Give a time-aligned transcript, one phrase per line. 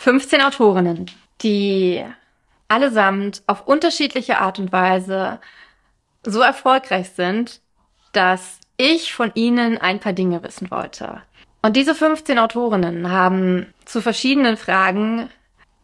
[0.00, 1.10] 15 Autorinnen,
[1.42, 2.02] die
[2.68, 5.40] allesamt auf unterschiedliche Art und Weise
[6.24, 7.60] so erfolgreich sind,
[8.12, 11.20] dass ich von ihnen ein paar Dinge wissen wollte.
[11.60, 15.28] Und diese 15 Autorinnen haben zu verschiedenen Fragen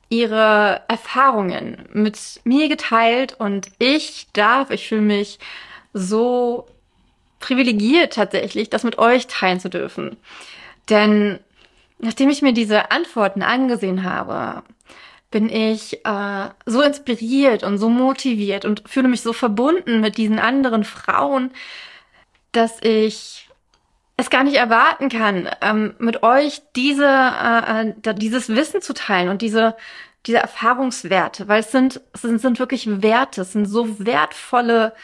[0.09, 5.39] ihre Erfahrungen mit mir geteilt und ich darf, ich fühle mich
[5.93, 6.67] so
[7.39, 10.17] privilegiert tatsächlich, das mit euch teilen zu dürfen.
[10.89, 11.39] Denn
[11.99, 14.63] nachdem ich mir diese Antworten angesehen habe,
[15.31, 20.39] bin ich äh, so inspiriert und so motiviert und fühle mich so verbunden mit diesen
[20.39, 21.51] anderen Frauen,
[22.53, 23.49] dass ich
[24.17, 29.29] es gar nicht erwarten kann, ähm, mit euch diese, äh, äh dieses Wissen zu teilen
[29.29, 29.77] und diese,
[30.27, 34.95] diese Erfahrungswerte, weil es sind, es sind, sind wirklich Werte, es sind so wertvolle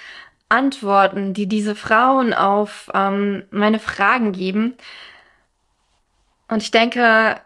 [0.48, 4.74] Antworten, die diese Frauen auf ähm, meine Fragen geben.
[6.52, 7.40] Und ich denke,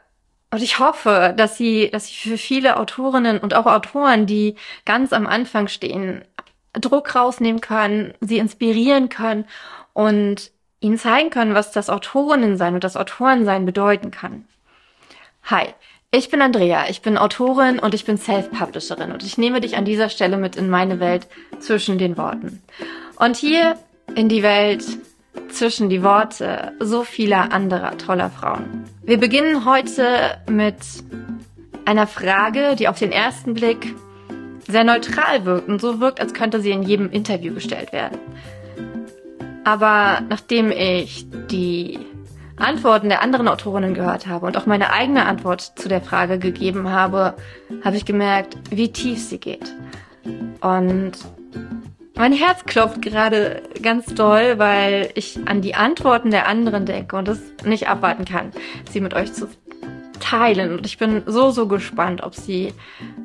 [0.51, 5.13] und ich hoffe, dass sie, dass sie für viele Autorinnen und auch Autoren, die ganz
[5.13, 6.25] am Anfang stehen,
[6.73, 9.45] Druck rausnehmen können, sie inspirieren können
[9.93, 14.45] und ihnen zeigen können, was das Autorinnensein und das Autorensein bedeuten kann.
[15.45, 15.69] Hi,
[16.11, 19.85] ich bin Andrea, ich bin Autorin und ich bin Self-Publisherin und ich nehme dich an
[19.85, 21.29] dieser Stelle mit in meine Welt
[21.61, 22.61] zwischen den Worten.
[23.15, 23.79] Und hier
[24.17, 24.85] in die Welt
[25.49, 28.85] zwischen die Worte so vieler anderer toller Frauen.
[29.05, 30.77] Wir beginnen heute mit
[31.85, 33.95] einer Frage, die auf den ersten Blick
[34.67, 38.19] sehr neutral wirkt und so wirkt, als könnte sie in jedem Interview gestellt werden.
[39.65, 41.99] Aber nachdem ich die
[42.57, 46.91] Antworten der anderen Autorinnen gehört habe und auch meine eigene Antwort zu der Frage gegeben
[46.91, 47.35] habe,
[47.85, 49.75] habe ich gemerkt, wie tief sie geht.
[50.61, 51.13] Und
[52.17, 57.29] mein Herz klopft gerade ganz doll, weil ich an die Antworten der anderen denke und
[57.29, 58.53] es nicht abwarten kann,
[58.91, 59.49] sie mit euch zu
[60.19, 60.79] teilen.
[60.79, 62.73] Und ich bin so, so gespannt, ob sie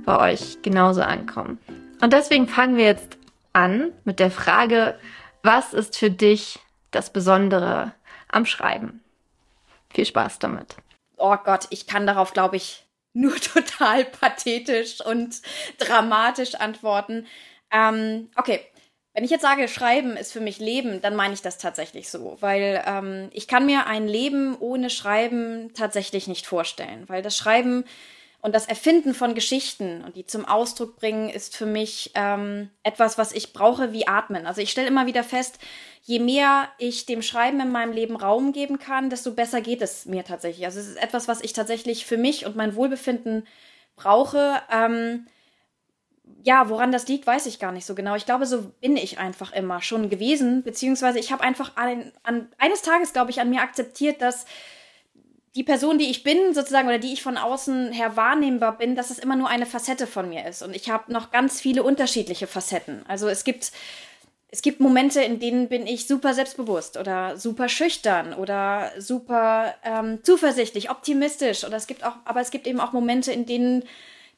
[0.06, 1.58] bei euch genauso ankommen.
[2.02, 3.18] Und deswegen fangen wir jetzt
[3.54, 5.00] an mit der Frage,
[5.42, 6.60] was ist für dich
[6.92, 7.94] das Besondere
[8.28, 9.02] am Schreiben?
[9.94, 10.76] Viel Spaß damit.
[11.18, 15.42] Oh Gott, ich kann darauf, glaube ich, nur total pathetisch und
[15.78, 17.26] dramatisch antworten.
[17.72, 18.60] Ähm, okay,
[19.14, 22.38] wenn ich jetzt sage, Schreiben ist für mich Leben, dann meine ich das tatsächlich so,
[22.40, 27.84] weil ähm, ich kann mir ein Leben ohne Schreiben tatsächlich nicht vorstellen, weil das Schreiben
[28.42, 33.18] und das Erfinden von Geschichten und die zum Ausdruck bringen, ist für mich ähm, etwas,
[33.18, 34.48] was ich brauche wie Atmen.
[34.48, 35.60] Also ich stelle immer wieder fest,
[36.04, 40.06] je mehr ich dem Schreiben in meinem Leben Raum geben kann, desto besser geht es
[40.06, 40.66] mir tatsächlich.
[40.66, 43.46] Also es ist etwas, was ich tatsächlich für mich und mein Wohlbefinden
[43.96, 44.60] brauche.
[44.72, 45.28] Ähm,
[46.44, 48.16] ja, woran das liegt, weiß ich gar nicht so genau.
[48.16, 52.48] Ich glaube, so bin ich einfach immer schon gewesen, beziehungsweise ich habe einfach an, an,
[52.58, 54.46] eines Tages, glaube ich, an mir akzeptiert, dass
[55.56, 59.10] die Person, die ich bin, sozusagen, oder die ich von außen her wahrnehmbar bin, dass
[59.10, 60.62] es immer nur eine Facette von mir ist.
[60.62, 63.04] Und ich habe noch ganz viele unterschiedliche Facetten.
[63.08, 63.72] Also es gibt,
[64.50, 70.20] es gibt Momente, in denen bin ich super selbstbewusst oder super schüchtern oder super ähm,
[70.24, 71.66] zuversichtlich, optimistisch.
[71.66, 73.84] Oder es gibt auch, aber es gibt eben auch Momente, in denen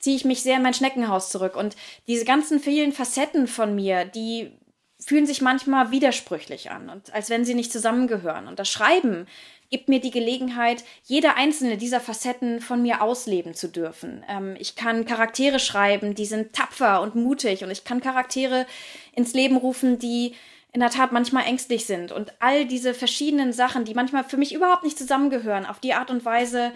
[0.04, 1.56] ziehe ich mich sehr in mein Schneckenhaus zurück.
[1.56, 1.78] Und
[2.08, 4.52] diese ganzen vielen Facetten von mir, die
[5.00, 8.48] fühlen sich manchmal widersprüchlich an und als wenn sie nicht zusammengehören.
[8.48, 9.28] Und das Schreiben
[9.70, 14.24] gibt mir die Gelegenheit, jede einzelne dieser Facetten von mir ausleben zu dürfen.
[14.28, 18.66] Ähm, ich kann Charaktere schreiben, die sind tapfer und mutig und ich kann Charaktere
[19.14, 20.36] ins Leben rufen, die
[20.74, 22.12] in der Tat manchmal ängstlich sind.
[22.12, 26.12] Und all diese verschiedenen Sachen, die manchmal für mich überhaupt nicht zusammengehören, auf die Art
[26.12, 26.74] und Weise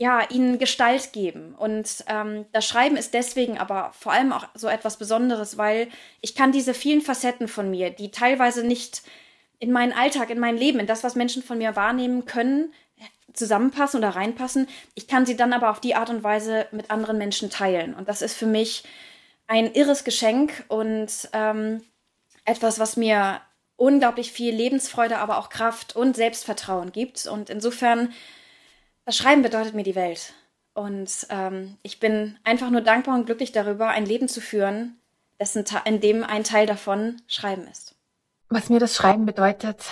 [0.00, 1.54] ja, ihnen Gestalt geben.
[1.54, 5.88] Und ähm, das Schreiben ist deswegen aber vor allem auch so etwas Besonderes, weil
[6.22, 9.02] ich kann diese vielen Facetten von mir, die teilweise nicht
[9.58, 12.72] in meinen Alltag, in mein Leben, in das, was Menschen von mir wahrnehmen können,
[13.34, 14.68] zusammenpassen oder reinpassen.
[14.94, 17.92] Ich kann sie dann aber auf die Art und Weise mit anderen Menschen teilen.
[17.92, 18.84] Und das ist für mich
[19.48, 21.82] ein irres Geschenk und ähm,
[22.46, 23.42] etwas, was mir
[23.76, 27.26] unglaublich viel Lebensfreude, aber auch Kraft und Selbstvertrauen gibt.
[27.26, 28.14] Und insofern,
[29.10, 30.34] das Schreiben bedeutet mir die Welt.
[30.72, 35.00] Und ähm, ich bin einfach nur dankbar und glücklich darüber, ein Leben zu führen,
[35.40, 37.96] dessen, in dem ein Teil davon Schreiben ist.
[38.50, 39.82] Was mir das Schreiben bedeutet,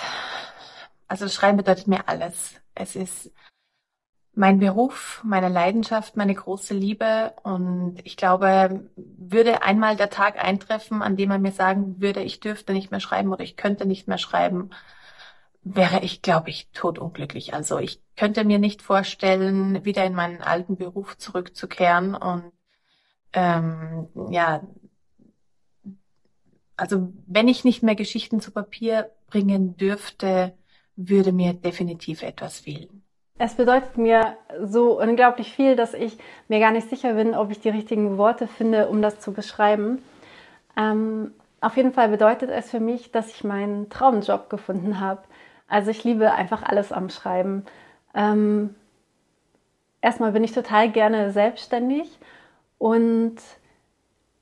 [1.09, 2.61] also das Schreiben bedeutet mir alles.
[2.75, 3.29] Es ist
[4.35, 11.01] mein Beruf, meine Leidenschaft, meine große Liebe und ich glaube, würde einmal der Tag eintreffen,
[11.01, 14.07] an dem man mir sagen würde, ich dürfte nicht mehr schreiben oder ich könnte nicht
[14.07, 14.69] mehr schreiben,
[15.75, 17.53] wäre ich, glaube ich, totunglücklich.
[17.53, 22.51] Also ich könnte mir nicht vorstellen, wieder in meinen alten Beruf zurückzukehren und
[23.33, 24.61] ähm, ja,
[26.75, 30.53] also wenn ich nicht mehr Geschichten zu Papier bringen dürfte,
[30.95, 33.03] würde mir definitiv etwas fehlen.
[33.37, 36.17] Es bedeutet mir so unglaublich viel, dass ich
[36.47, 40.01] mir gar nicht sicher bin, ob ich die richtigen Worte finde, um das zu beschreiben.
[40.75, 45.21] Ähm, auf jeden Fall bedeutet es für mich, dass ich meinen Traumjob gefunden habe.
[45.69, 47.65] Also ich liebe einfach alles am Schreiben.
[48.13, 48.75] Ähm,
[50.01, 52.17] erstmal bin ich total gerne selbstständig
[52.77, 53.37] und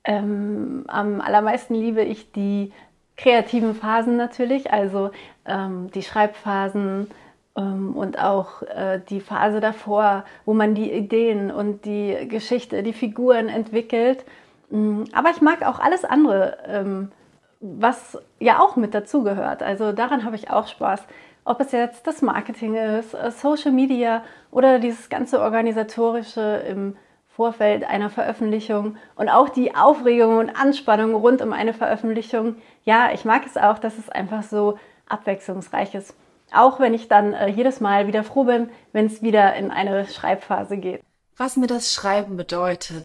[0.04, 2.72] ähm, am allermeisten liebe ich die
[3.16, 5.10] kreativen Phasen natürlich, also
[5.44, 7.10] ähm, die Schreibphasen
[7.56, 12.92] ähm, und auch äh, die Phase davor, wo man die Ideen und die Geschichte, die
[12.92, 14.24] Figuren entwickelt.
[14.70, 17.10] Mm, aber ich mag auch alles andere, ähm,
[17.60, 19.62] was ja auch mit dazugehört.
[19.62, 21.02] Also daran habe ich auch Spaß.
[21.44, 26.96] Ob es jetzt das Marketing ist, äh, Social Media oder dieses ganze organisatorische im
[27.26, 32.56] Vorfeld einer Veröffentlichung und auch die Aufregung und Anspannung rund um eine Veröffentlichung.
[32.84, 34.78] Ja, ich mag es auch, dass es einfach so
[35.08, 36.14] abwechslungsreich ist.
[36.52, 40.06] Auch wenn ich dann äh, jedes Mal wieder froh bin, wenn es wieder in eine
[40.06, 41.02] Schreibphase geht.
[41.36, 43.04] Was mir das Schreiben bedeutet.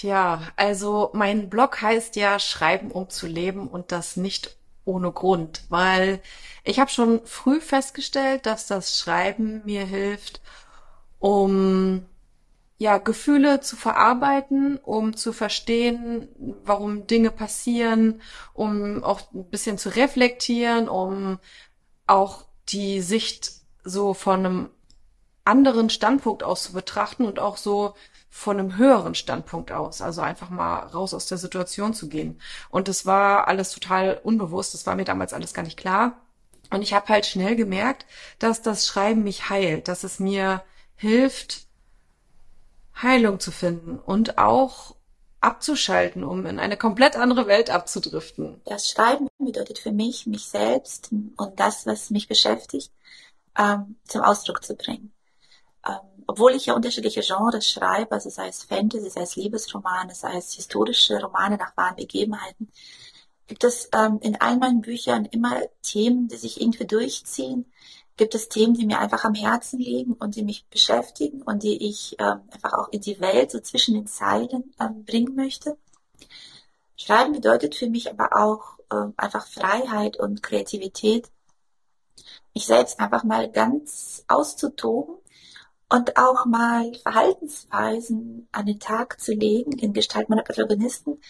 [0.00, 5.64] Ja, also mein Blog heißt ja Schreiben um zu leben und das nicht ohne Grund,
[5.68, 6.22] weil
[6.64, 10.40] ich habe schon früh festgestellt, dass das Schreiben mir hilft,
[11.18, 12.06] um
[12.78, 16.28] ja, Gefühle zu verarbeiten, um zu verstehen,
[16.64, 18.20] warum Dinge passieren,
[18.54, 21.38] um auch ein bisschen zu reflektieren, um
[22.06, 23.52] auch die Sicht
[23.84, 24.70] so von einem
[25.44, 27.94] anderen Standpunkt aus zu betrachten und auch so
[28.36, 32.38] von einem höheren Standpunkt aus, also einfach mal raus aus der Situation zu gehen.
[32.68, 36.20] Und das war alles total unbewusst, das war mir damals alles gar nicht klar.
[36.70, 38.04] Und ich habe halt schnell gemerkt,
[38.38, 40.62] dass das Schreiben mich heilt, dass es mir
[40.96, 41.66] hilft,
[43.00, 44.94] Heilung zu finden und auch
[45.40, 48.60] abzuschalten, um in eine komplett andere Welt abzudriften.
[48.66, 52.92] Das Schreiben bedeutet für mich, mich selbst und das, was mich beschäftigt,
[53.58, 55.10] ähm, zum Ausdruck zu bringen.
[55.86, 60.36] Ähm, obwohl ich ja unterschiedliche Genres schreibe, also sei es Fantasy, sei es Liebesromane, sei
[60.36, 62.72] es historische Romane nach wahren Begebenheiten,
[63.46, 67.72] gibt es ähm, in all meinen Büchern immer Themen, die sich irgendwie durchziehen,
[68.16, 71.88] gibt es Themen, die mir einfach am Herzen liegen und die mich beschäftigen und die
[71.88, 75.76] ich ähm, einfach auch in die Welt so zwischen den Zeilen ähm, bringen möchte.
[76.96, 81.30] Schreiben bedeutet für mich aber auch ähm, einfach Freiheit und Kreativität,
[82.54, 85.16] mich selbst einfach mal ganz auszutoben
[85.88, 91.20] und auch mal Verhaltensweisen an den Tag zu legen in Gestalt meiner Protagonisten,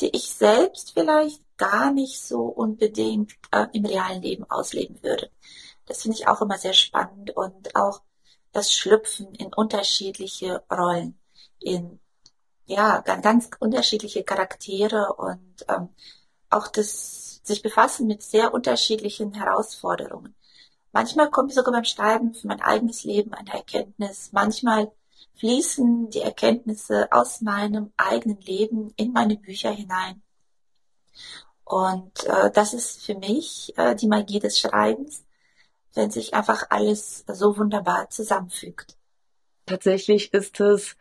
[0.00, 5.30] die ich selbst vielleicht gar nicht so unbedingt äh, im realen Leben ausleben würde.
[5.86, 8.02] Das finde ich auch immer sehr spannend und auch
[8.52, 11.18] das Schlüpfen in unterschiedliche Rollen,
[11.60, 12.00] in
[12.66, 15.88] ja ganz, ganz unterschiedliche Charaktere und ähm,
[16.50, 20.34] auch das sich befassen mit sehr unterschiedlichen Herausforderungen.
[20.94, 24.30] Manchmal kommt sogar beim Schreiben für mein eigenes Leben eine Erkenntnis.
[24.30, 24.92] Manchmal
[25.34, 30.22] fließen die Erkenntnisse aus meinem eigenen Leben in meine Bücher hinein.
[31.64, 35.24] Und äh, das ist für mich äh, die Magie des Schreibens,
[35.94, 38.96] wenn sich einfach alles so wunderbar zusammenfügt.
[39.66, 40.96] Tatsächlich ist es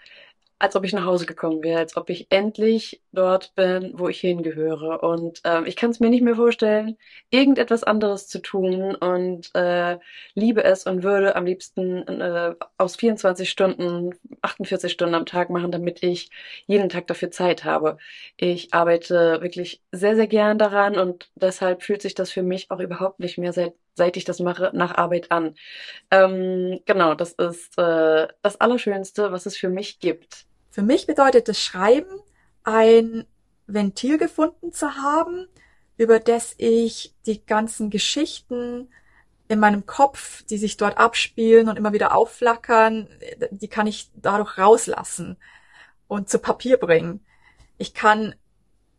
[0.63, 4.21] als ob ich nach Hause gekommen wäre, als ob ich endlich dort bin, wo ich
[4.21, 5.03] hingehöre.
[5.03, 6.97] Und ähm, ich kann es mir nicht mehr vorstellen,
[7.31, 9.97] irgendetwas anderes zu tun und äh,
[10.35, 14.11] liebe es und würde am liebsten äh, aus 24 Stunden
[14.41, 16.29] 48 Stunden am Tag machen, damit ich
[16.65, 17.97] jeden Tag dafür Zeit habe.
[18.37, 22.79] Ich arbeite wirklich sehr, sehr gern daran und deshalb fühlt sich das für mich auch
[22.79, 25.53] überhaupt nicht mehr seit seit ich das mache, nach Arbeit an.
[26.11, 30.47] Ähm, genau, das ist äh, das Allerschönste, was es für mich gibt.
[30.73, 32.09] Für mich bedeutet das Schreiben,
[32.63, 33.27] ein
[33.67, 35.47] Ventil gefunden zu haben,
[35.97, 38.89] über das ich die ganzen Geschichten
[39.47, 43.07] in meinem Kopf, die sich dort abspielen und immer wieder aufflackern,
[43.51, 45.37] die kann ich dadurch rauslassen
[46.07, 47.23] und zu Papier bringen.
[47.77, 48.33] Ich kann,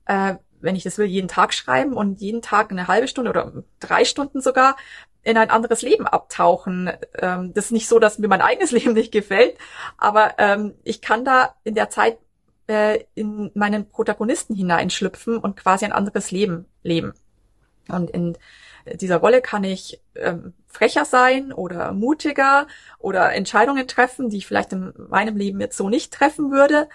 [0.05, 3.65] äh, wenn ich das will, jeden Tag schreiben und jeden Tag eine halbe Stunde oder
[3.81, 4.77] drei Stunden sogar
[5.25, 6.91] in ein anderes Leben abtauchen.
[7.19, 9.57] Ähm, das ist nicht so, dass mir mein eigenes Leben nicht gefällt,
[9.99, 12.19] aber ähm, ich kann da in der Zeit
[12.67, 17.15] äh, in meinen Protagonisten hineinschlüpfen und quasi ein anderes Leben leben.
[17.89, 18.39] Und in
[18.95, 22.67] dieser Rolle kann ich ähm, frecher sein oder mutiger
[22.99, 26.89] oder Entscheidungen treffen, die ich vielleicht in meinem Leben jetzt so nicht treffen würde.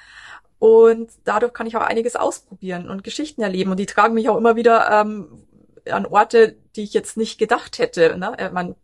[0.59, 3.71] Und dadurch kann ich auch einiges ausprobieren und Geschichten erleben.
[3.71, 5.48] Und die tragen mich auch immer wieder ähm,
[5.89, 8.17] an Orte, die ich jetzt nicht gedacht hätte.
[8.17, 8.38] Ne?
[8.38, 8.75] Äh, man,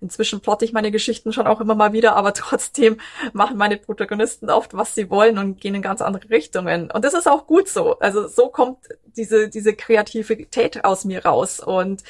[0.00, 2.98] inzwischen plotte ich meine Geschichten schon auch immer mal wieder, aber trotzdem
[3.32, 6.90] machen meine Protagonisten oft, was sie wollen und gehen in ganz andere Richtungen.
[6.90, 7.98] Und das ist auch gut so.
[7.98, 8.78] Also so kommt
[9.16, 11.60] diese, diese Kreativität aus mir raus.
[11.60, 12.02] Und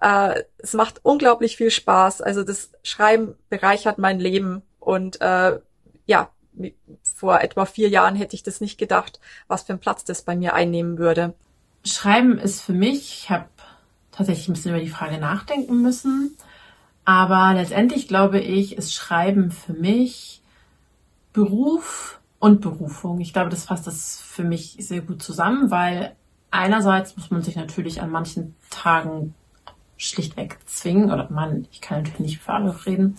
[0.00, 2.20] äh, es macht unglaublich viel Spaß.
[2.20, 5.58] Also das Schreiben bereichert mein Leben Und äh,
[6.06, 6.30] ja,
[7.02, 10.34] vor etwa vier Jahren hätte ich das nicht gedacht, was für einen Platz das bei
[10.36, 11.34] mir einnehmen würde.
[11.84, 13.46] Schreiben ist für mich, ich habe
[14.18, 16.36] tatsächlich ein bisschen über die Frage nachdenken müssen,
[17.04, 20.42] aber letztendlich glaube ich, ist Schreiben für mich
[21.32, 23.20] Beruf und Berufung.
[23.20, 26.16] Ich glaube, das fasst das für mich sehr gut zusammen, weil
[26.50, 29.34] einerseits muss man sich natürlich an manchen Tagen
[29.96, 33.16] schlichtweg zwingen, oder man, ich kann natürlich nicht für alle reden,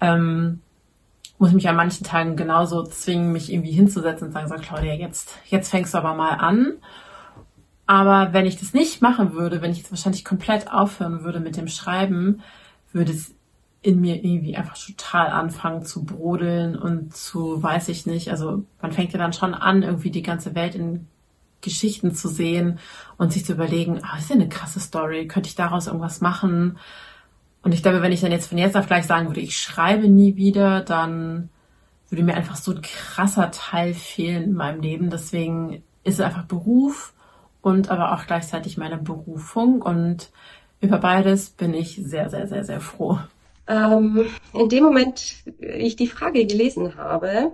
[0.00, 0.60] ähm,
[1.38, 5.30] muss mich an manchen Tagen genauso zwingen, mich irgendwie hinzusetzen und sagen, so Claudia, jetzt,
[5.46, 6.74] jetzt fängst du aber mal an.
[7.86, 11.56] Aber wenn ich das nicht machen würde, wenn ich jetzt wahrscheinlich komplett aufhören würde mit
[11.56, 12.42] dem Schreiben,
[12.92, 13.34] würde es
[13.82, 18.90] in mir irgendwie einfach total anfangen zu brodeln und zu, weiß ich nicht, also man
[18.90, 21.06] fängt ja dann schon an, irgendwie die ganze Welt in
[21.60, 22.80] Geschichten zu sehen
[23.16, 26.78] und sich zu überlegen, ah, ist ja eine krasse Story, könnte ich daraus irgendwas machen?
[27.62, 30.08] Und ich glaube, wenn ich dann jetzt von jetzt auf gleich sagen würde, ich schreibe
[30.08, 31.48] nie wieder, dann
[32.08, 35.10] würde mir einfach so ein krasser Teil fehlen in meinem Leben.
[35.10, 37.12] Deswegen ist es einfach Beruf
[37.66, 39.82] und aber auch gleichzeitig meine Berufung.
[39.82, 40.30] Und
[40.80, 43.18] über beides bin ich sehr, sehr, sehr, sehr froh.
[43.66, 47.50] Ähm, in dem Moment, ich die Frage gelesen habe,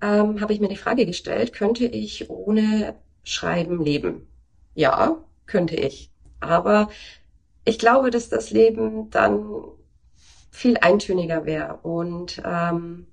[0.00, 4.28] ähm, habe ich mir die Frage gestellt, könnte ich ohne Schreiben leben?
[4.76, 5.16] Ja,
[5.46, 6.12] könnte ich.
[6.38, 6.88] Aber
[7.64, 9.50] ich glaube, dass das Leben dann
[10.52, 11.78] viel eintöniger wäre.
[11.82, 13.08] Und ähm,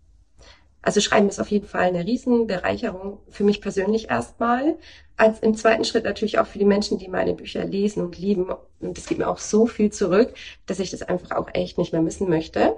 [0.81, 4.77] also Schreiben ist auf jeden Fall eine Riesenbereicherung für mich persönlich erstmal.
[5.17, 8.51] Als im zweiten Schritt natürlich auch für die Menschen, die meine Bücher lesen und lieben.
[8.79, 10.33] Und das gibt mir auch so viel zurück,
[10.65, 12.75] dass ich das einfach auch echt nicht mehr missen möchte.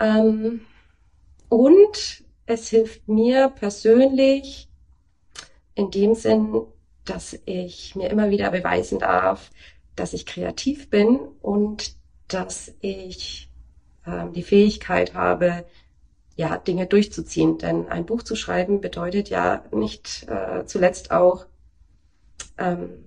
[0.00, 0.60] Ähm,
[1.48, 4.68] und es hilft mir persönlich
[5.74, 6.62] in dem Sinn,
[7.04, 9.50] dass ich mir immer wieder beweisen darf,
[9.94, 11.94] dass ich kreativ bin und
[12.28, 13.48] dass ich
[14.06, 15.64] ähm, die Fähigkeit habe,
[16.36, 17.58] ja, Dinge durchzuziehen.
[17.58, 21.46] Denn ein Buch zu schreiben bedeutet ja nicht äh, zuletzt auch
[22.58, 23.06] ähm,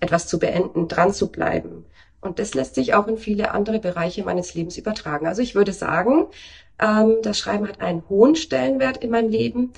[0.00, 1.86] etwas zu beenden, dran zu bleiben.
[2.20, 5.26] Und das lässt sich auch in viele andere Bereiche meines Lebens übertragen.
[5.26, 6.26] Also ich würde sagen,
[6.80, 9.72] ähm, das Schreiben hat einen hohen Stellenwert in meinem Leben.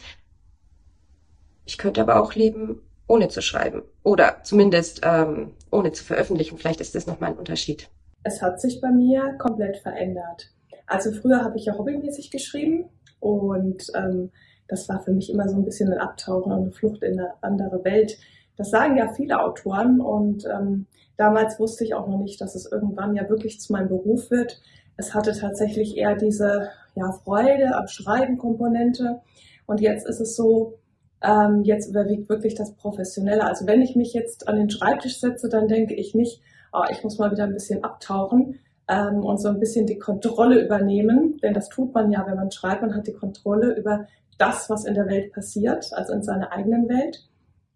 [1.65, 3.83] Ich könnte aber auch leben, ohne zu schreiben.
[4.03, 6.57] Oder zumindest ähm, ohne zu veröffentlichen.
[6.57, 7.91] Vielleicht ist das nochmal ein Unterschied.
[8.23, 10.53] Es hat sich bei mir komplett verändert.
[10.87, 12.89] Also früher habe ich ja hobbymäßig geschrieben
[13.21, 14.31] und ähm,
[14.69, 17.33] das war für mich immer so ein bisschen ein Abtauchen und eine Flucht in eine
[17.41, 18.19] andere Welt.
[18.57, 22.71] Das sagen ja viele Autoren und ähm, damals wusste ich auch noch nicht, dass es
[22.71, 24.61] irgendwann ja wirklich zu meinem Beruf wird.
[24.97, 29.21] Es hatte tatsächlich eher diese ja, Freude am Schreiben Komponente
[29.67, 30.79] und jetzt ist es so,
[31.23, 33.45] ähm, jetzt überwiegt wirklich das Professionelle.
[33.45, 36.41] Also wenn ich mich jetzt an den Schreibtisch setze, dann denke ich nicht,
[36.73, 40.65] oh, ich muss mal wieder ein bisschen abtauchen ähm, und so ein bisschen die Kontrolle
[40.65, 41.39] übernehmen.
[41.43, 44.07] Denn das tut man ja, wenn man schreibt, man hat die Kontrolle über
[44.39, 47.27] das, was in der Welt passiert, also in seiner eigenen Welt.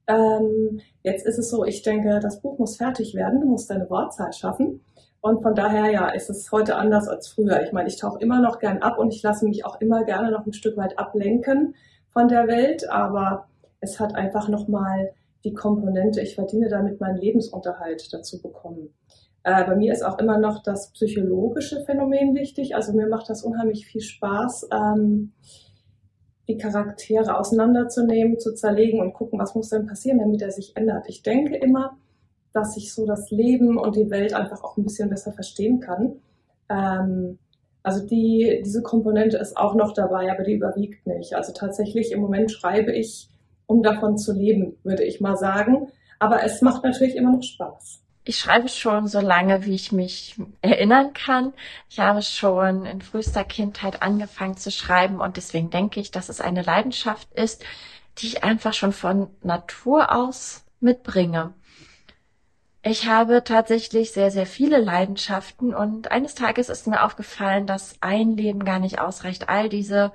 [0.07, 3.88] Ähm, jetzt ist es so, ich denke, das Buch muss fertig werden, du musst deine
[3.88, 4.81] Wortzahl schaffen.
[5.23, 7.62] Und von daher, ja, ist es heute anders als früher.
[7.62, 10.31] Ich meine, ich tauche immer noch gern ab und ich lasse mich auch immer gerne
[10.31, 11.75] noch ein Stück weit ablenken
[12.09, 13.47] von der Welt, aber
[13.81, 15.12] es hat einfach nochmal
[15.45, 18.95] die Komponente, ich verdiene damit meinen Lebensunterhalt dazu bekommen.
[19.42, 22.75] Äh, bei mir ist auch immer noch das psychologische Phänomen wichtig.
[22.75, 25.32] Also mir macht das unheimlich viel Spaß, ähm,
[26.49, 31.09] die Charaktere auseinanderzunehmen, zu zerlegen und gucken, was muss denn passieren, damit er sich ändert.
[31.09, 31.97] Ich denke immer,
[32.52, 36.16] dass ich so das Leben und die Welt einfach auch ein bisschen besser verstehen kann.
[36.68, 37.38] Ähm,
[37.82, 41.35] also die, diese Komponente ist auch noch dabei, aber die überwiegt nicht.
[41.35, 43.28] Also tatsächlich im Moment schreibe ich,
[43.66, 45.88] um davon zu leben, würde ich mal sagen.
[46.18, 48.02] Aber es macht natürlich immer noch Spaß.
[48.30, 51.52] Ich schreibe schon so lange, wie ich mich erinnern kann.
[51.88, 56.40] Ich habe schon in frühester Kindheit angefangen zu schreiben und deswegen denke ich, dass es
[56.40, 57.64] eine Leidenschaft ist,
[58.18, 61.54] die ich einfach schon von Natur aus mitbringe.
[62.84, 68.37] Ich habe tatsächlich sehr, sehr viele Leidenschaften und eines Tages ist mir aufgefallen, dass ein
[68.37, 70.12] Leben gar nicht ausreicht, all diese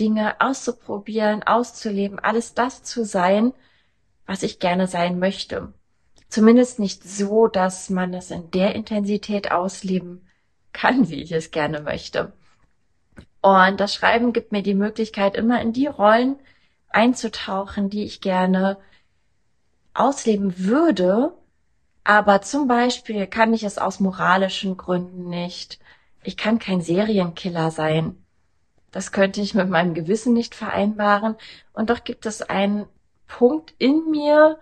[0.00, 3.52] Dinge auszuprobieren, auszuleben, alles das zu sein,
[4.26, 5.72] was ich gerne sein möchte.
[6.28, 10.26] Zumindest nicht so, dass man es in der Intensität ausleben
[10.72, 12.32] kann, wie ich es gerne möchte.
[13.40, 16.36] Und das Schreiben gibt mir die Möglichkeit, immer in die Rollen
[16.88, 18.78] einzutauchen, die ich gerne
[19.92, 21.34] ausleben würde,
[22.04, 25.78] aber zum Beispiel kann ich es aus moralischen Gründen nicht.
[26.22, 28.22] Ich kann kein Serienkiller sein.
[28.92, 31.36] Das könnte ich mit meinem Gewissen nicht vereinbaren.
[31.72, 32.86] Und doch gibt es einen
[33.26, 34.58] Punkt in mir,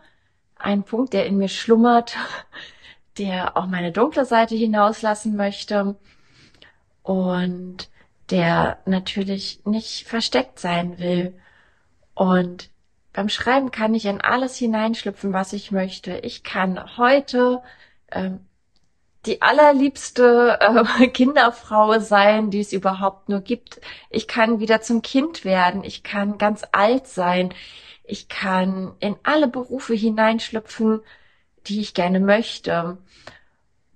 [0.63, 2.17] einen Punkt, der in mir schlummert,
[3.19, 5.97] der auch meine dunkle Seite hinauslassen möchte
[7.03, 7.89] und
[8.31, 11.35] der natürlich nicht versteckt sein will.
[12.15, 12.71] Und
[13.13, 16.19] beim Schreiben kann ich in alles hineinschlüpfen, was ich möchte.
[16.19, 17.63] Ich kann heute
[18.11, 18.41] ähm,
[19.27, 23.81] die allerliebste äh, Kinderfrau sein, die es überhaupt nur gibt.
[24.11, 25.85] Ich kann wieder zum Kind werden.
[25.85, 27.53] Ich kann ganz alt sein.
[28.05, 31.01] Ich kann in alle Berufe hineinschlüpfen,
[31.67, 32.99] die ich gerne möchte.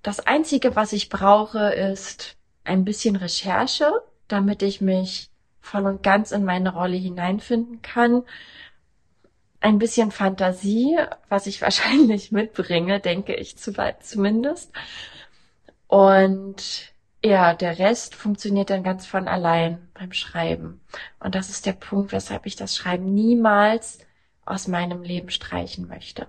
[0.03, 3.91] Das Einzige, was ich brauche, ist ein bisschen Recherche,
[4.29, 8.23] damit ich mich voll und ganz in meine Rolle hineinfinden kann.
[9.61, 10.97] Ein bisschen Fantasie,
[11.29, 14.71] was ich wahrscheinlich mitbringe, denke ich zumindest.
[15.89, 16.93] Und
[17.27, 20.81] ja, der Rest funktioniert dann ganz von allein beim Schreiben.
[21.19, 23.99] Und das ist der Punkt, weshalb ich das Schreiben niemals
[24.45, 26.29] aus meinem Leben streichen möchte.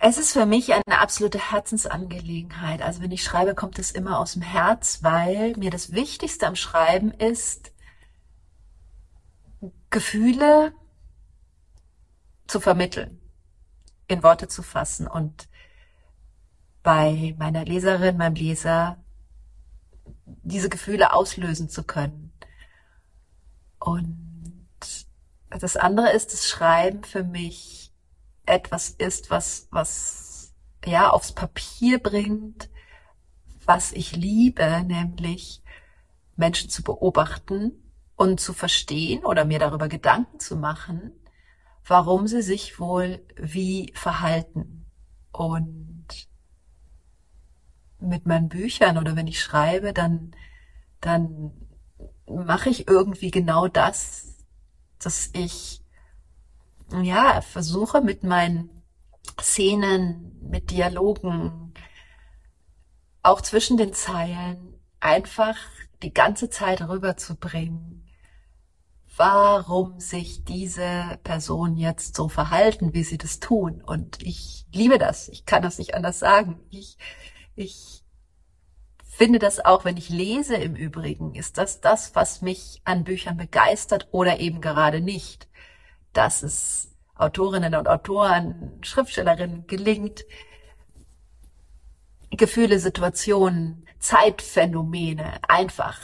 [0.00, 2.82] Es ist für mich eine absolute Herzensangelegenheit.
[2.82, 6.56] Also wenn ich schreibe, kommt es immer aus dem Herz, weil mir das Wichtigste am
[6.56, 7.72] Schreiben ist,
[9.90, 10.72] Gefühle
[12.46, 13.20] zu vermitteln,
[14.06, 15.48] in Worte zu fassen und
[16.82, 19.01] bei meiner Leserin, meinem Leser
[20.42, 22.32] diese Gefühle auslösen zu können.
[23.78, 24.66] Und
[25.50, 27.92] das andere ist, das Schreiben für mich
[28.46, 30.52] etwas ist, was, was,
[30.84, 32.68] ja, aufs Papier bringt,
[33.64, 35.62] was ich liebe, nämlich
[36.36, 37.72] Menschen zu beobachten
[38.16, 41.12] und zu verstehen oder mir darüber Gedanken zu machen,
[41.86, 44.86] warum sie sich wohl wie verhalten.
[45.32, 45.91] Und
[48.02, 50.34] mit meinen Büchern oder wenn ich schreibe, dann,
[51.00, 51.52] dann
[52.26, 54.36] mache ich irgendwie genau das,
[54.98, 55.82] dass ich,
[57.02, 58.70] ja, versuche mit meinen
[59.40, 61.74] Szenen, mit Dialogen,
[63.22, 65.56] auch zwischen den Zeilen, einfach
[66.02, 68.08] die ganze Zeit rüberzubringen,
[69.16, 73.82] warum sich diese Person jetzt so verhalten, wie sie das tun.
[73.82, 75.28] Und ich liebe das.
[75.28, 76.60] Ich kann das nicht anders sagen.
[76.70, 76.96] Ich,
[77.54, 78.02] ich
[79.02, 83.36] finde das auch, wenn ich lese im Übrigen, ist das das, was mich an Büchern
[83.36, 85.48] begeistert oder eben gerade nicht.
[86.12, 90.24] Dass es Autorinnen und Autoren, Schriftstellerinnen gelingt,
[92.30, 96.00] Gefühle, Situationen, Zeitphänomene einfach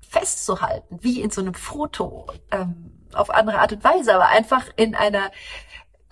[0.00, 4.94] festzuhalten, wie in so einem Foto, ähm, auf andere Art und Weise, aber einfach in
[4.94, 5.30] einer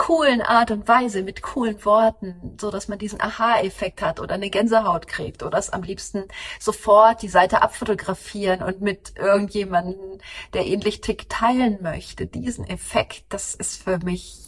[0.01, 4.49] coolen Art und Weise, mit coolen Worten, so dass man diesen Aha-Effekt hat oder eine
[4.49, 6.25] Gänsehaut kriegt oder es am liebsten
[6.59, 10.23] sofort die Seite abfotografieren und mit irgendjemanden,
[10.55, 12.27] der ähnlich tickt, teilen möchte.
[12.27, 14.39] Diesen Effekt, das ist für mich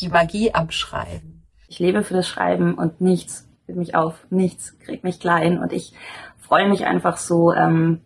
[0.00, 1.44] die Magie am Schreiben.
[1.68, 5.72] Ich lebe für das Schreiben und nichts kriegt mich auf, nichts kriegt mich klein und
[5.72, 5.94] ich
[6.40, 8.00] freue mich einfach so, ähm,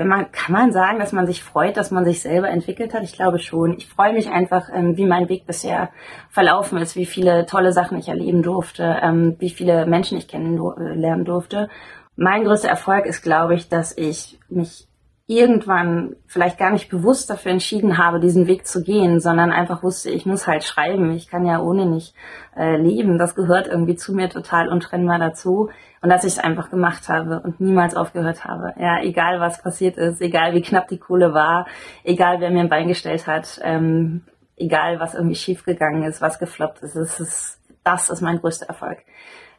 [0.00, 3.02] wenn man, kann man sagen, dass man sich freut, dass man sich selber entwickelt hat?
[3.02, 3.76] Ich glaube schon.
[3.76, 5.90] Ich freue mich einfach, ähm, wie mein Weg bisher
[6.30, 11.26] verlaufen ist, wie viele tolle Sachen ich erleben durfte, ähm, wie viele Menschen ich kennenlernen
[11.26, 11.68] durfte.
[12.16, 14.88] Mein größter Erfolg ist, glaube ich, dass ich mich
[15.30, 20.10] irgendwann vielleicht gar nicht bewusst dafür entschieden habe, diesen Weg zu gehen, sondern einfach wusste,
[20.10, 21.12] ich muss halt schreiben.
[21.12, 22.14] Ich kann ja ohne nicht
[22.56, 23.16] äh, leben.
[23.16, 25.70] Das gehört irgendwie zu mir total untrennbar dazu.
[26.02, 28.74] Und dass ich es einfach gemacht habe und niemals aufgehört habe.
[28.80, 31.66] Ja, egal was passiert ist, egal wie knapp die Kohle war,
[32.02, 34.22] egal wer mir ein Bein gestellt hat, ähm,
[34.56, 38.98] egal was irgendwie schiefgegangen ist, was gefloppt ist, es ist, das ist mein größter Erfolg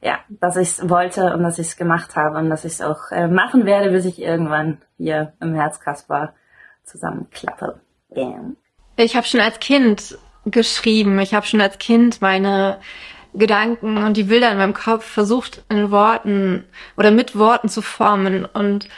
[0.01, 2.81] ja, dass ich es wollte und dass ich es gemacht habe und dass ich es
[2.81, 6.33] auch äh, machen werde, bis ich irgendwann hier im Herzkasper
[6.83, 7.79] zusammenklappe.
[8.09, 8.57] Bam.
[8.97, 11.19] Ich habe schon als Kind geschrieben.
[11.19, 12.79] Ich habe schon als Kind meine
[13.33, 16.65] Gedanken und die Bilder in meinem Kopf versucht in Worten
[16.97, 18.45] oder mit Worten zu formen.
[18.45, 18.89] Und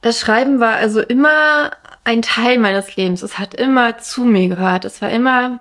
[0.00, 1.70] das Schreiben war also immer
[2.02, 3.22] ein Teil meines Lebens.
[3.22, 4.84] Es hat immer zu mir gehört.
[4.84, 5.60] Es war immer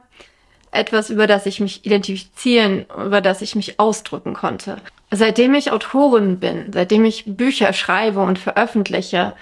[0.73, 4.77] etwas, über das ich mich identifizieren, über das ich mich ausdrücken konnte.
[5.11, 9.35] Seitdem ich Autorin bin, seitdem ich Bücher schreibe und veröffentliche,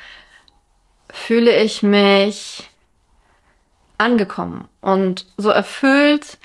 [1.09, 2.63] fühle ich mich
[3.97, 6.37] angekommen und so erfüllt,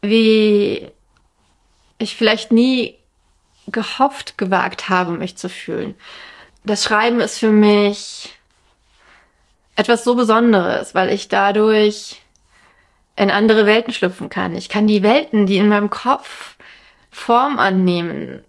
[0.00, 0.88] wie
[1.98, 2.96] ich vielleicht nie
[3.68, 5.94] gehofft, gewagt habe, mich zu fühlen.
[6.64, 8.30] Das Schreiben ist für mich
[9.76, 12.21] etwas so Besonderes, weil ich dadurch
[13.16, 14.54] in andere Welten schlüpfen kann.
[14.54, 16.56] Ich kann die Welten, die in meinem Kopf
[17.10, 18.42] Form annehmen,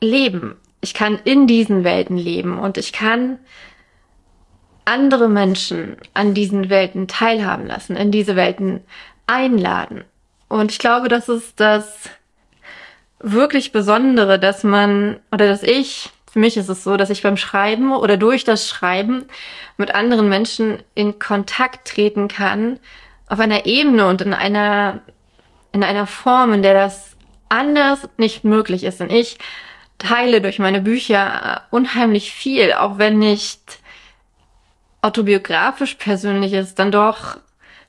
[0.00, 0.56] leben.
[0.80, 3.38] Ich kann in diesen Welten leben und ich kann
[4.86, 8.80] andere Menschen an diesen Welten teilhaben lassen, in diese Welten
[9.26, 10.04] einladen.
[10.48, 12.08] Und ich glaube, das ist das
[13.20, 17.36] wirklich Besondere, dass man oder dass ich für mich ist es so, dass ich beim
[17.36, 19.24] Schreiben oder durch das Schreiben
[19.76, 22.78] mit anderen Menschen in Kontakt treten kann,
[23.30, 25.00] auf einer Ebene und in einer,
[25.72, 27.16] in einer Form, in der das
[27.48, 29.00] anders nicht möglich ist.
[29.00, 29.38] Und ich
[29.98, 33.78] teile durch meine Bücher unheimlich viel, auch wenn nicht
[35.00, 37.38] autobiografisch persönlich ist, dann doch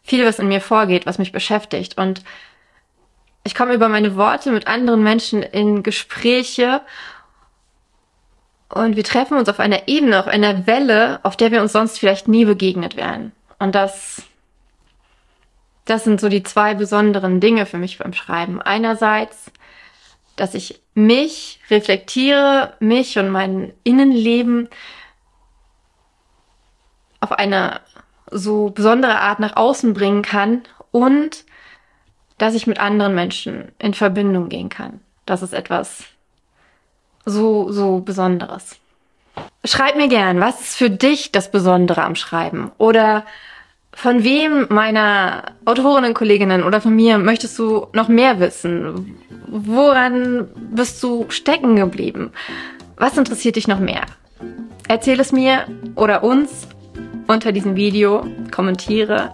[0.04, 1.98] viel, was in mir vorgeht, was mich beschäftigt.
[1.98, 2.24] Und
[3.44, 6.82] ich komme über meine Worte mit anderen Menschen in Gespräche
[8.70, 12.00] und wir treffen uns auf einer Ebene, auf einer Welle, auf der wir uns sonst
[12.00, 13.34] vielleicht nie begegnet wären.
[13.60, 14.24] Und das,
[15.86, 18.62] das sind so die zwei besonderen Dinge für mich beim Schreiben.
[18.62, 19.52] Einerseits,
[20.36, 24.70] dass ich mich reflektiere, mich und mein Innenleben
[27.20, 27.82] auf eine
[28.30, 31.46] so besondere Art nach außen bringen kann und
[32.38, 35.02] dass ich mit anderen Menschen in Verbindung gehen kann.
[35.26, 36.06] Das ist etwas
[37.26, 38.80] so, so Besonderes.
[39.64, 42.72] Schreib mir gern, was ist für dich das Besondere am Schreiben?
[42.78, 43.26] Oder
[43.94, 49.16] von wem meiner Autorinnen-Kolleginnen oder von mir möchtest du noch mehr wissen?
[49.48, 52.32] Woran bist du stecken geblieben?
[52.98, 54.06] Was interessiert dich noch mehr?
[54.88, 56.68] Erzähl es mir oder uns
[57.28, 59.34] unter diesem Video, kommentiere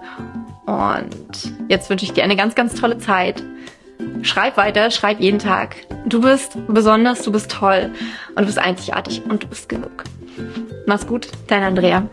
[0.65, 3.41] und jetzt wünsche ich dir eine ganz, ganz tolle Zeit.
[4.21, 5.77] Schreib weiter, schreib jeden Tag.
[6.05, 7.91] Du bist besonders, du bist toll
[8.29, 10.03] und du bist einzigartig und du bist genug.
[10.85, 12.07] Mach's gut, dein Andrea.